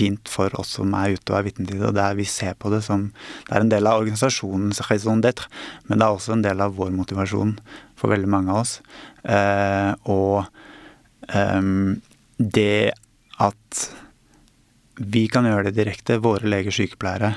[0.00, 1.88] fint for oss som er ute og er vitne til det.
[1.90, 3.10] og det er Vi ser på det som
[3.46, 5.46] Det er en del av organisasjonens raison d'être,
[5.86, 7.58] men det er også en del av vår motivasjon
[7.98, 8.78] for veldig mange av oss.
[10.08, 10.46] Og
[11.28, 11.62] eh,
[12.38, 12.92] det
[13.40, 13.90] at
[15.00, 17.34] vi kan gjøre det direkte, våre leger, sykepleiere,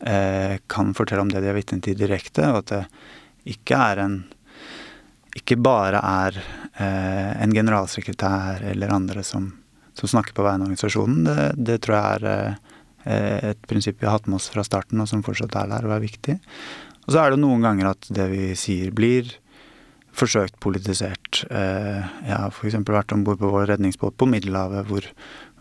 [0.00, 4.04] eh, kan fortelle om det de er vitne til direkte, og at det ikke er
[4.06, 4.22] en
[5.32, 9.52] ikke bare er eh, en generalsekretær eller andre som
[9.94, 12.26] som snakker på vegne av organisasjonen, det, det tror jeg er
[13.04, 15.88] eh, et prinsipp vi har hatt med oss fra starten, og som fortsatt er der
[15.88, 16.38] og er viktig.
[17.04, 19.34] Og så er det noen ganger at det vi sier, blir
[20.16, 21.42] forsøkt politisert.
[21.48, 22.76] Jeg har f.eks.
[22.84, 25.06] vært om bord på vår redningsbåt på Middelhavet, hvor,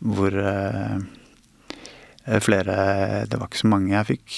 [0.04, 0.36] hvor
[2.46, 2.74] flere
[3.26, 4.34] Det var ikke så mange jeg fikk.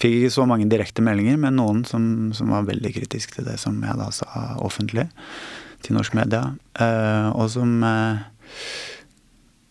[0.00, 2.04] Fikk ikke så mange direkte meldinger, men noen som,
[2.36, 5.04] som var veldig kritiske til det som jeg da sa offentlig
[5.84, 6.44] til norsk media.
[7.36, 7.74] Og som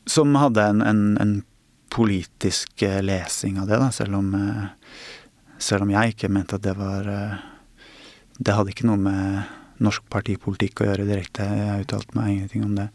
[0.10, 1.38] som hadde en, en, en,
[1.90, 4.66] politisk eh, lesing av det, da, selv om, eh,
[5.58, 7.40] selv om jeg ikke mente at det var eh,
[8.40, 11.44] Det hadde ikke noe med norsk partipolitikk å gjøre direkte.
[11.44, 12.86] Jeg uttalte meg ingenting om det.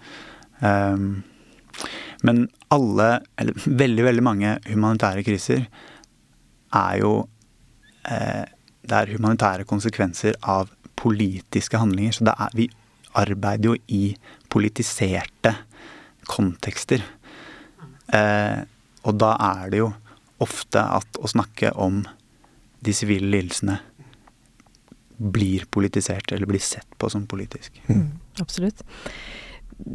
[2.24, 3.08] Men alle,
[3.40, 5.66] eller veldig, veldig mange humanitære kriser
[6.74, 7.12] er jo
[8.08, 8.44] eh,
[8.84, 10.68] Det er humanitære konsekvenser av
[11.00, 12.12] politiske handlinger.
[12.12, 12.66] Så er, vi
[13.16, 14.02] arbeider jo i
[14.52, 15.54] politiserte
[16.28, 17.00] kontekster.
[18.12, 18.60] Eh,
[19.08, 19.88] og da er det jo
[20.44, 22.02] ofte at å snakke om
[22.84, 23.78] de sivile lidelsene
[25.16, 27.80] blir politisert, eller blir sett på som politisk.
[27.88, 28.82] Mm, absolutt.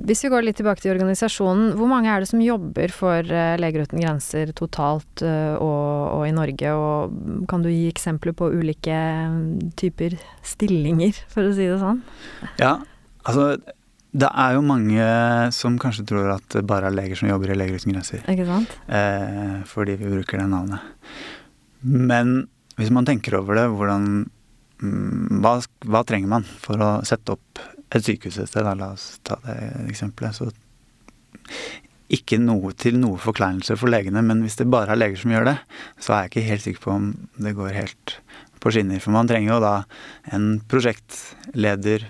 [0.10, 3.56] Hvis vi går litt tilbake til organisasjonen, hvor mange er det som jobber for uh,
[3.62, 5.88] Leger uten grenser totalt uh, og,
[6.20, 6.76] og, i Norge?
[6.76, 9.00] Og kan du gi eksempler på ulike
[9.32, 12.04] mm, typer stillinger, for å si det sånn?
[12.62, 12.78] Ja,
[13.24, 13.54] altså
[14.10, 15.06] det er jo mange
[15.54, 18.24] som kanskje tror at det bare er leger som jobber i Leger uten grenser.
[18.32, 18.72] Ikke sant?
[18.90, 20.82] Eh, fordi vi bruker det navnet.
[21.86, 22.48] Men
[22.80, 24.08] hvis man tenker over det, hvordan
[24.82, 27.62] mm, hva, hva, trenger man for å sette opp
[27.96, 28.66] et sykehus et sted?
[28.66, 29.58] La oss ta det
[29.90, 30.38] eksempelet.
[30.38, 30.50] Så
[32.10, 35.52] ikke noe til noe forkleinelse for legene, men hvis det bare er leger som gjør
[35.52, 35.58] det,
[36.02, 38.16] så er jeg ikke helt sikker på om det går helt
[38.60, 39.02] på skinner.
[39.04, 39.74] For man trenger jo da
[40.36, 42.08] en prosjektleder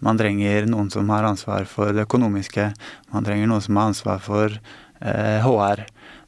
[0.00, 2.70] man trenger noen som har ansvar for det økonomiske.
[3.12, 5.82] Man trenger noen som har ansvar for eh, HR.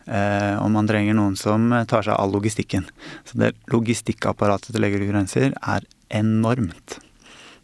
[0.05, 2.85] Eh, og man trenger noen som tar seg av logistikken.
[3.25, 6.99] Så det logistikkapparatet til Leger uten grenser er enormt.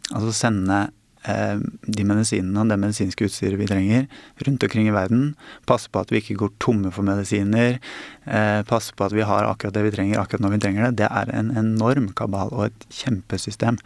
[0.09, 0.87] Altså sende
[1.27, 4.05] de medisinene og det medisinske utstyret vi trenger
[4.45, 5.33] rundt omkring i verden.
[5.67, 7.79] Passe på at vi ikke går tomme for medisiner.
[8.25, 11.03] Eh, passe på at vi har akkurat det vi trenger akkurat når vi trenger det.
[11.03, 13.81] Det er en enorm kabal og et kjempesystem.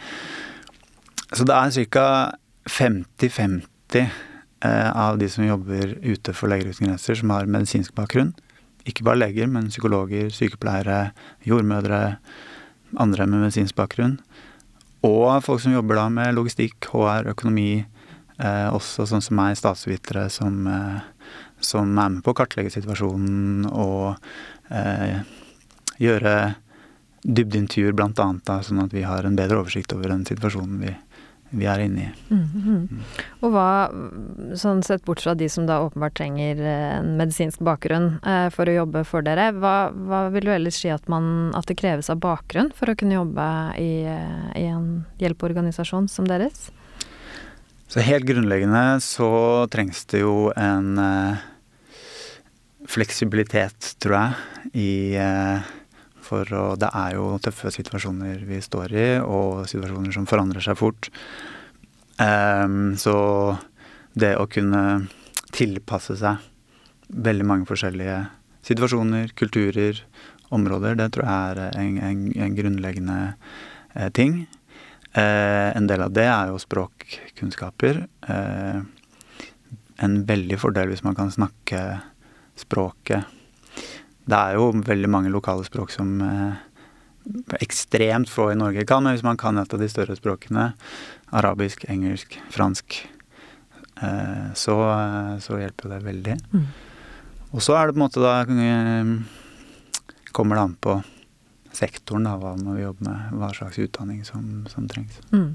[1.34, 2.08] Så det er ca.
[2.70, 8.32] 50-50 eh, av de som jobber ute for Leger uten grenser, som har medisinsk bakgrunn.
[8.88, 11.14] Ikke bare leger, men psykologer, sykepleiere,
[11.48, 12.18] jordmødre,
[13.00, 14.18] andre med medisinsk bakgrunn.
[15.04, 17.84] Og folk som jobber da med logistikk, HR, økonomi.
[18.40, 21.28] Eh, også sånn som meg, statsvitere som, eh,
[21.60, 24.16] som, er med på å kartlegge situasjonen og
[24.74, 25.22] eh,
[26.02, 26.56] gjøre
[27.24, 28.28] dybdeintervjuer bl.a.
[28.66, 30.96] sånn at vi har en bedre oversikt over den situasjonen vi,
[31.54, 32.10] vi er inne i.
[32.34, 33.02] Mm -hmm.
[33.42, 33.92] Og hva,
[34.58, 38.66] sånn sett bort fra de som da åpenbart trenger eh, en medisinsk bakgrunn eh, for
[38.66, 42.10] å jobbe for dere, hva, hva, vil du ellers si at, man, at det kreves
[42.10, 46.72] av bakgrunn for å kunne jobbe i, eh, i en hjelpeorganisasjon som deres?
[47.88, 51.38] Så helt grunnleggende så trengs det jo en eh,
[52.90, 54.34] fleksibilitet, tror jeg,
[54.74, 55.74] i eh,
[56.34, 60.80] for å, det er jo tøffe situasjoner vi står i, og situasjoner som forandrer seg
[60.80, 61.12] fort.
[62.18, 63.16] Um, så
[64.18, 65.06] det å kunne
[65.54, 66.42] tilpasse seg
[67.14, 68.24] veldig mange forskjellige
[68.66, 70.02] situasjoner, kulturer,
[70.54, 73.20] områder, det tror jeg er en, en, en grunnleggende
[73.96, 74.44] eh, ting.
[75.14, 78.04] Eh, en del av det er jo språkkunnskaper.
[78.30, 78.84] Eh,
[80.04, 81.82] en veldig fordel hvis man kan snakke
[82.60, 83.26] språket
[84.30, 86.62] det er jo veldig mange lokale språk som eh,
[87.64, 90.72] ekstremt få i Norge kan, men hvis man kan et av de større språkene,
[91.36, 93.02] arabisk, engelsk, fransk,
[94.02, 94.78] eh, så,
[95.44, 96.38] så, hjelper det veldig.
[96.54, 96.68] Mm.
[97.54, 99.16] Og så er det på en måte da eh,
[100.34, 100.96] Kommer det an på
[101.78, 105.20] sektoren, da, hva man vi jobbe med, hva slags utdanning som, som trengs.
[105.30, 105.52] Mm.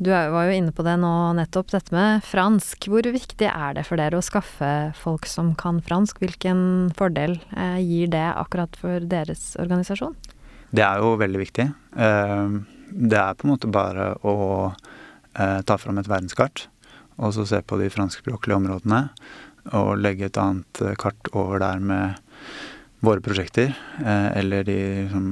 [0.00, 2.86] Du var jo inne på det nå nettopp, dette med fransk.
[2.88, 6.22] Hvor viktig er det for dere å skaffe folk som kan fransk?
[6.22, 6.62] Hvilken
[6.96, 10.14] fordel eh, gir det akkurat for deres organisasjon?
[10.72, 11.66] Det er jo veldig viktig.
[12.00, 12.56] Eh,
[13.12, 14.38] det er på en måte bare å
[14.70, 16.64] eh, ta fram et verdenskart,
[17.20, 19.02] og så se på de franskspråklige områdene,
[19.76, 22.16] og legge et annet kart over der med
[23.04, 25.28] våre prosjekter, eller de liksom,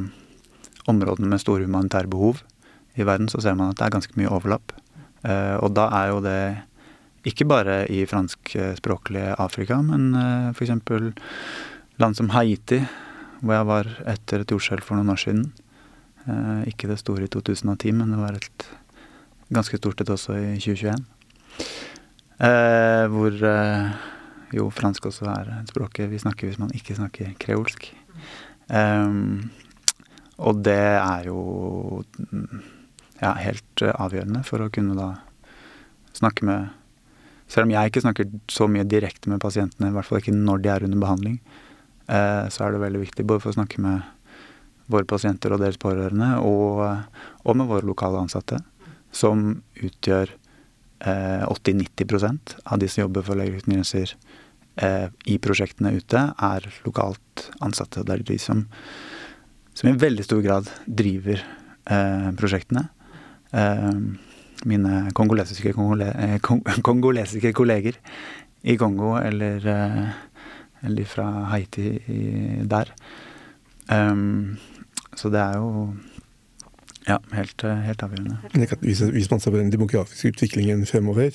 [0.92, 2.44] områdene med store humanitære behov
[2.98, 4.74] i verden, så ser man at det er ganske mye overlapp.
[5.26, 6.40] Eh, og da er jo det
[7.28, 10.74] ikke bare i franskspråklige Afrika, men eh, f.eks.
[11.98, 12.82] land som Haiti,
[13.40, 15.48] hvor jeg var etter et jordskjelv for noen år siden.
[16.26, 18.68] Eh, ikke det store i 2010, men det var et
[19.54, 21.04] ganske stort et også i 2021.
[22.38, 23.34] Eh, hvor
[24.54, 27.90] jo fransk også er språket vi snakker hvis man ikke snakker kreolsk.
[28.68, 29.50] Um,
[30.38, 32.04] og det er jo
[33.22, 35.14] ja, helt uh, avgjørende for å kunne da
[36.16, 36.74] snakke med
[37.48, 40.58] Selv om jeg ikke snakker så mye direkte med pasientene, i hvert fall ikke når
[40.60, 41.38] de er under behandling,
[42.12, 44.02] uh, så er det veldig viktig både for å snakke med
[44.92, 46.82] våre pasienter og deres pårørende, og,
[47.48, 48.58] og med våre lokale ansatte,
[49.16, 49.46] som
[49.80, 54.12] utgjør uh, 80-90% av de som jobber for Leger uten grenser
[55.24, 58.04] i prosjektene ute, er lokalt ansatte.
[58.04, 58.60] Det er de som,
[59.74, 61.40] som i veldig stor grad driver
[62.38, 62.84] prosjektene.
[63.52, 63.92] Eh,
[64.64, 66.40] mine kongolesiske, kongole, eh,
[66.88, 67.96] kongolesiske kolleger
[68.62, 70.08] i Kongo eller, eh,
[70.82, 71.98] eller fra Haiti
[72.68, 72.92] der.
[75.16, 75.94] så det er jo
[77.08, 78.36] ja, helt, helt avgjørende.
[79.12, 81.30] Hvis man ser på den demografiske utviklingen fremover,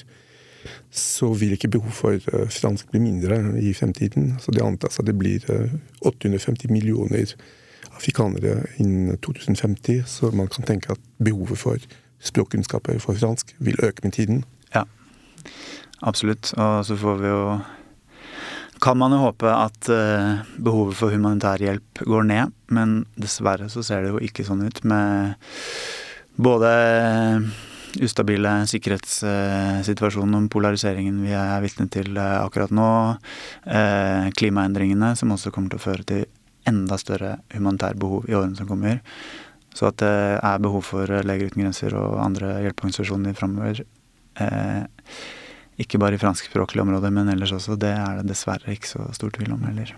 [0.91, 4.35] så vil ikke behov for fransk bli mindre i fremtiden.
[4.39, 5.41] Så det antas at det blir
[6.01, 7.33] 850 millioner
[7.97, 10.03] afrikanere innen 2050.
[10.07, 11.87] Så man kan tenke at behovet for
[12.23, 14.43] språkkunnskaper for fransk vil øke med tiden.
[14.75, 14.85] Ja,
[16.01, 16.53] absolutt.
[16.57, 17.47] Og så får vi jo
[18.83, 23.83] kan man jo håpe at uh, behovet for humanitær hjelp går ned, men dessverre så
[23.85, 25.37] ser det jo ikke sånn ut med
[26.35, 26.71] både
[28.03, 32.87] ustabile sikkerhetssituasjonen og polariseringen vi er vitne til akkurat nå,
[34.33, 36.23] klimaendringene som også kommer til å føre til
[36.69, 39.01] enda større humanitære behov i årene som kommer.
[39.73, 43.81] Så at det er behov for Leger uten grenser og andre hjelpeorganisasjoner framover,
[44.39, 44.83] eh,
[45.81, 49.33] ikke bare i franskspråklige områder, men ellers også, det er det dessverre ikke så stor
[49.33, 49.95] tvil om heller.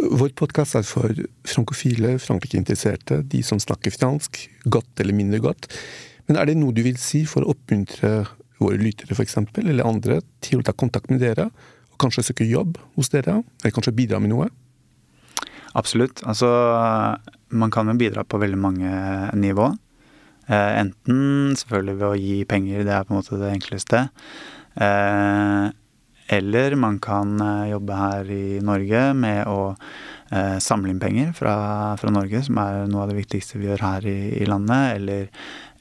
[0.00, 1.12] Vår podkast er for
[1.44, 5.68] frankofile, Frankrike-interesserte, de som snakker fransk, godt eller mindre godt.
[6.28, 8.22] Men er det noe du vil si for å oppmuntre
[8.60, 11.50] våre lyttere f.eks., eller andre, til å ta kontakt med dere,
[11.90, 14.48] og kanskje søke jobb hos dere, eller kanskje bidra med noe?
[15.78, 16.22] Absolutt.
[16.26, 16.48] Altså,
[17.50, 18.90] man kan jo bidra på veldig mange
[19.38, 19.70] nivå.
[20.50, 24.04] Eh, enten selvfølgelig ved å gi penger, det er på en måte det enkleste.
[26.30, 29.72] Eller man kan eh, jobbe her i Norge med å
[30.30, 31.54] eh, samle inn penger fra,
[31.98, 35.00] fra, Norge, som er noe av det viktigste vi gjør her i, i landet.
[35.00, 35.24] Eller,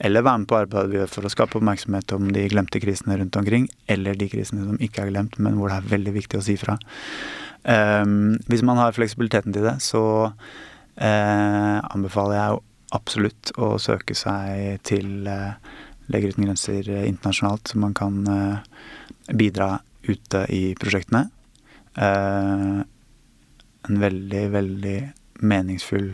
[0.02, 3.20] eller, være med på arbeidet vi gjør for å skape oppmerksomhet om de glemte krisene
[3.20, 3.68] rundt omkring.
[3.86, 6.56] Eller de krisene som ikke er glemt, men hvor det er veldig viktig å si
[6.58, 6.80] fra.
[7.70, 12.64] Um, hvis man har fleksibiliteten til det, så uh, anbefaler jeg
[12.98, 15.54] absolutt å søke seg til uh,
[16.10, 18.24] Leger uten grenser uh, internasjonalt, så man kan
[19.38, 19.76] bidra
[20.08, 21.30] ute i prosjektene.
[22.00, 22.86] en
[24.00, 24.98] veldig, veldig
[25.42, 26.14] meningsfull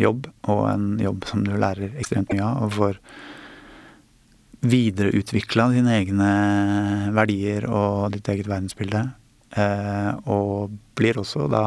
[0.00, 3.00] jobb, og en jobb som du lærer ekstremt mye av, og får
[4.60, 6.30] videreutvikla dine egne
[7.16, 9.06] verdier og ditt eget verdensbilde.
[9.56, 11.64] Eh, og blir også da,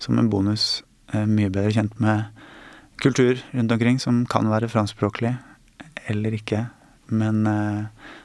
[0.00, 0.82] som en bonus,
[1.12, 2.30] eh, mye bedre kjent med
[3.02, 5.34] kultur rundt omkring som kan være franskspråklig
[6.08, 6.70] eller ikke,
[7.10, 7.84] men, eh,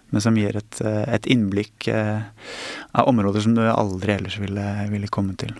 [0.09, 5.35] men som gir et, et innblikk av områder som du aldri ellers ville, ville komme
[5.39, 5.51] til.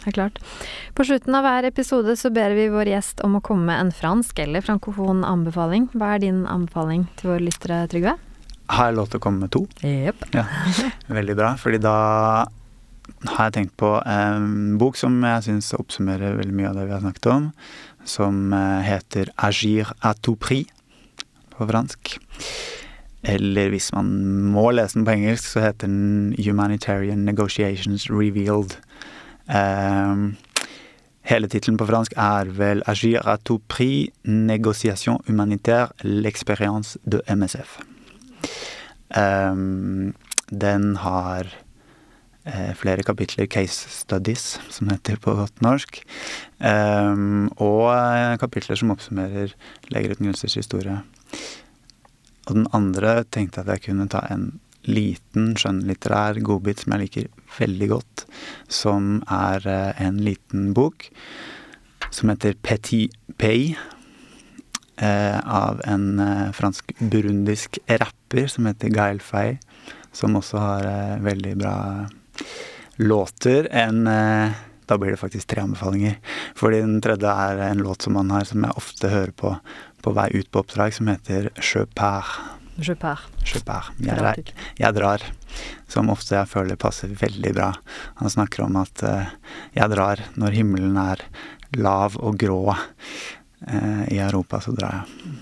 [0.00, 0.38] Det er klart.
[0.96, 3.92] På slutten av hver episode så ber vi vår gjest om å komme med en
[3.92, 5.90] fransk eller frankofon anbefaling.
[5.92, 8.16] Hva er din anbefaling til våre lyttere, Trygve?
[8.70, 9.66] Har jeg lov til å komme med to?
[9.84, 10.24] Yep.
[10.36, 10.46] Ja,
[11.18, 11.52] veldig bra.
[11.60, 11.96] fordi da
[13.34, 16.94] har jeg tenkt på en bok som jeg syns oppsummerer veldig mye av det vi
[16.94, 17.48] har snakket om.
[18.08, 20.70] Som eh, heter 'Agir à tout prix'
[21.52, 22.16] på fransk.
[23.22, 24.06] Eller hvis man
[24.54, 28.78] må lese den på engelsk, så heter den 'Humanitarian Negotiations Revealed'.
[29.50, 30.36] Um,
[31.22, 37.80] hele tittelen på fransk er vel 'Agir à tout prix, négociation humanitaire, l'expérience de MSF'.
[39.20, 40.14] Um,
[40.50, 41.46] den har
[42.46, 46.02] eh, flere kapitler case studies, som heter på godt norsk.
[46.58, 49.54] Um, og eh, kapitler som oppsummerer
[49.90, 51.00] Leger uten grensers historie.
[52.50, 54.50] Og den andre tenkte jeg at jeg kunne ta en
[54.88, 57.28] liten skjønnlitterær godbit som jeg liker
[57.60, 58.24] veldig godt,
[58.72, 61.06] som er eh, en liten bok
[62.10, 63.74] som heter Petit Pay.
[65.00, 69.54] Eh, av en eh, fransk-burundisk rapper som heter Gael Fay,
[70.12, 70.88] som også har
[71.22, 71.76] veldig bra
[72.98, 73.70] låter.
[73.70, 74.04] En
[74.90, 76.16] Da blir det faktisk tre anbefalinger.
[76.58, 79.52] Fordi den tredje er en låt som han har, som jeg ofte hører på
[80.02, 82.38] på vei ut på oppdrag, som heter Je pars.
[82.80, 83.26] Je pars.
[83.44, 83.90] Je pars.
[84.00, 84.40] Jeg, drar,
[84.78, 85.26] jeg drar.
[85.90, 87.74] Som ofte jeg føler passer veldig bra.
[88.22, 89.28] Han snakker om at uh,
[89.76, 91.26] jeg drar når himmelen er
[91.76, 92.62] lav og grå.
[93.68, 95.36] Uh, I Europa så drar jeg.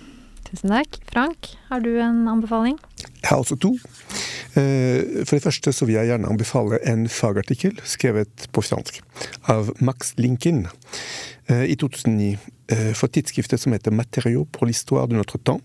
[0.49, 0.99] Tusen takk.
[1.13, 2.79] Frank, har du en anbefaling?
[3.05, 3.75] Jeg har også to.
[4.57, 9.03] Eh, for det første så vil jeg gjerne anbefale en fagartikkel skrevet på fransk
[9.53, 10.65] av Max Linkin
[11.49, 12.37] i 2009
[12.93, 15.61] for tidsskriftet som heter Matériaux pour l'histoire de notre temps?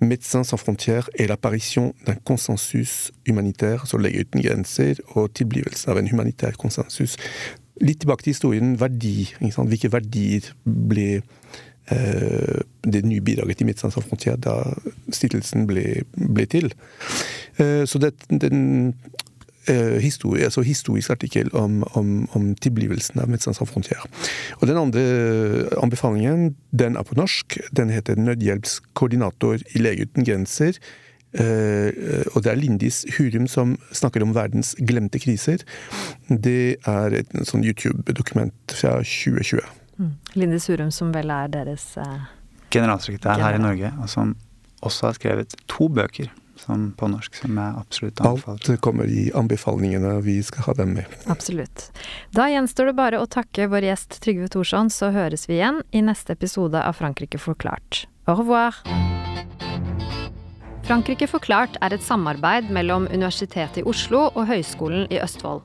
[0.00, 6.00] Médecins sans frontières et l'apparition d'un konsensus humanitaire, altså Leger uten grenser, og tilblivelse av
[6.00, 7.16] en humanitær konsensus.
[7.82, 9.30] Litt tilbake til historien verdi.
[9.40, 11.22] Hvilke verdier ble
[11.90, 14.58] eh, det nye bidraget til Médecins sans frontières da
[15.14, 16.72] stiftelsen ble, ble til?
[17.62, 18.94] Eh, så det, den
[20.02, 24.08] historie, altså historisk artikkel om, om, om tilblivelsen av Médecins Sans Frontières.
[24.60, 25.02] Og den andre
[25.82, 27.58] anbefalingen den er på norsk.
[27.76, 30.78] Den heter 'Nødhjelpskoordinator i Lege uten grenser'.
[31.32, 31.88] Uh,
[32.36, 35.64] og det er Lindis Hurum som snakker om verdens glemte kriser.
[36.28, 39.64] Det er et sånn YouTube-dokument fra 2020.
[39.96, 40.10] Mm.
[40.36, 42.28] Lindis Hurum som vel er deres uh,
[42.72, 44.36] Generalsekretær her i Norge, og som
[44.84, 46.28] også har skrevet to bøker
[46.60, 48.60] som på norsk, som jeg absolutt anbefaler.
[48.60, 51.16] Alt kommer i anbefalingene, vi skal ha dem med.
[51.32, 51.88] Absolutt.
[52.36, 56.04] Da gjenstår det bare å takke vår gjest Trygve Thorsson, så høres vi igjen i
[56.04, 58.06] neste episode av Frankrike forklart.
[58.30, 58.78] Au revoir!
[60.82, 65.62] Frankrike forklart er et samarbeid mellom Universitetet i Oslo og Høgskolen i Østfold.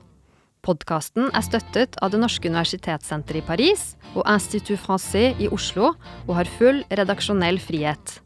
[0.66, 3.84] Podkasten er støttet av Det norske universitetssenteret i Paris
[4.14, 5.92] og Institut Francais i Oslo,
[6.26, 8.18] og har full redaksjonell frihet.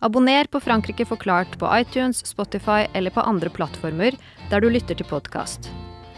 [0.00, 4.16] Abonner på Frankrike forklart på iTunes, Spotify eller på andre plattformer
[4.50, 5.70] der du lytter til podkast.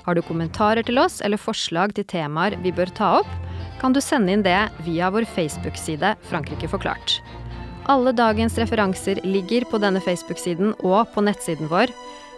[0.03, 3.31] Har du kommentarer til oss eller forslag til temaer vi bør ta opp,
[3.79, 7.21] kan du sende inn det via vår Facebook-side Frankrike forklart.
[7.89, 11.93] Alle dagens referanser ligger på denne Facebook-siden og på nettsiden vår.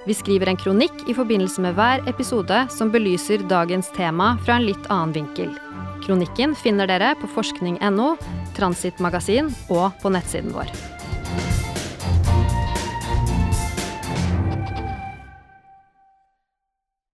[0.06, 4.68] Vi skriver en kronikk i forbindelse med hver episode som belyser dagens tema fra en
[4.68, 5.52] litt annen vinkel.
[6.04, 8.14] Kronikken finner dere på forskning.no,
[8.56, 10.99] Transitmagasin og på nettsiden vår.